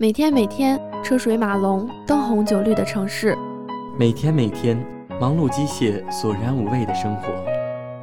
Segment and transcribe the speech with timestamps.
[0.00, 3.36] 每天每天车水马龙、灯红酒绿的城市，
[3.98, 4.78] 每天每天
[5.20, 7.24] 忙碌机械、索然无味的生活，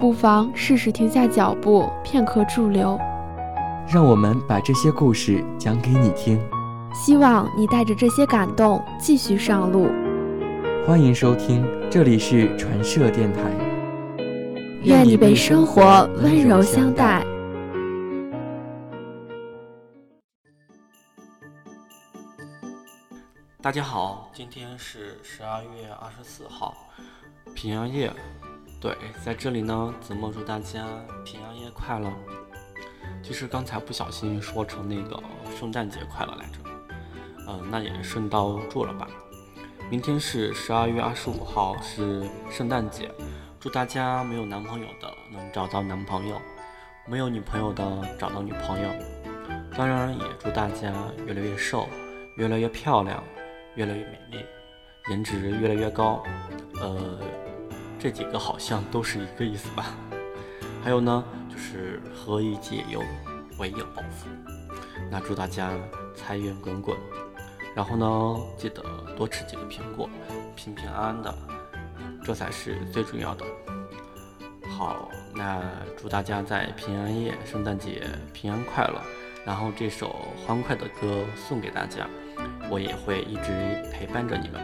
[0.00, 2.98] 不妨试试停下脚步，片刻驻留。
[3.86, 6.36] 让我们把这些故事讲给你听，
[6.92, 9.86] 希望你带着这些感动继续上路。
[10.84, 13.38] 欢迎收听，这里是传社电台。
[14.82, 17.24] 愿你被生活温柔相待。
[23.64, 26.76] 大家好，今天是十二月二十四号，
[27.54, 28.12] 平安夜。
[28.78, 30.84] 对，在这里呢，子墨祝大家
[31.24, 32.12] 平安夜快乐。
[33.22, 35.18] 其实刚才不小心说成那个
[35.58, 36.58] 圣诞节快乐来着，
[37.48, 39.08] 嗯，那也顺道祝了吧。
[39.90, 43.10] 明天是十二月二十五号，是圣诞节，
[43.58, 46.38] 祝大家没有男朋友的能找到男朋友，
[47.06, 47.82] 没有女朋友的
[48.18, 48.90] 找到女朋友。
[49.74, 50.92] 当然，也祝大家
[51.26, 51.88] 越来越瘦，
[52.36, 53.24] 越来越漂亮。
[53.76, 54.44] 越来越美丽，
[55.10, 56.22] 颜值越来越高，
[56.80, 57.18] 呃，
[57.98, 59.86] 这几个好像都是一个意思吧。
[60.82, 63.02] 还有呢，就是何以解忧，
[63.58, 64.28] 唯有暴富。
[65.10, 65.72] 那祝大家
[66.14, 66.96] 财源滚滚，
[67.74, 68.82] 然后呢，记得
[69.16, 70.08] 多吃几个苹果，
[70.54, 71.34] 平平安安的，
[72.22, 73.44] 这才是最重要的。
[74.68, 75.60] 好，那
[75.96, 78.02] 祝大家在平安夜、圣诞节
[78.32, 79.00] 平安快乐。
[79.44, 82.08] 然后这首欢快的歌送给大家
[82.70, 84.60] 我也会一直陪伴着你们。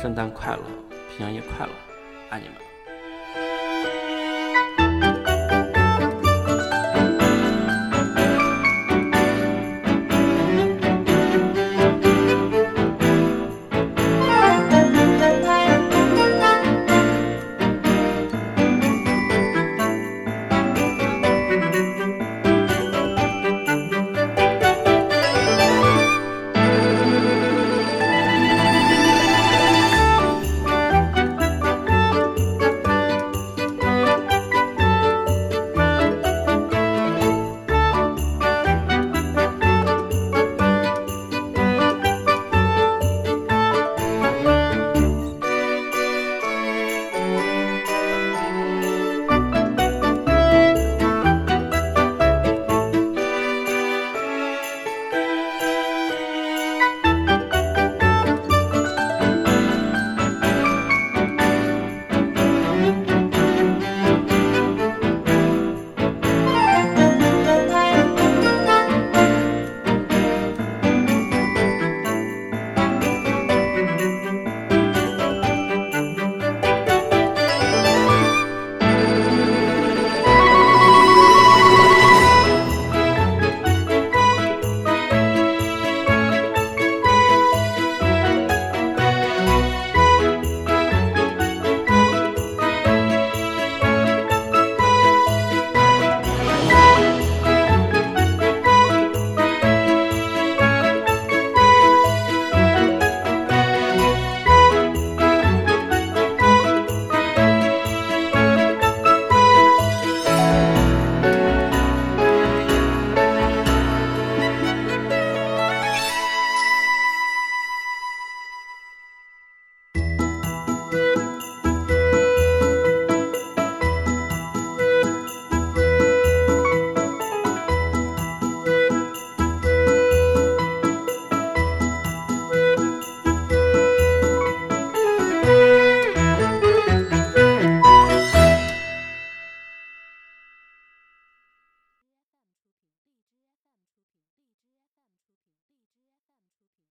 [0.00, 0.62] 圣诞快乐
[1.16, 1.72] 平安夜快乐
[2.30, 3.69] 爱你们。